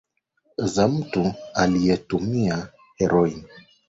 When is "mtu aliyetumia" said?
0.87-2.67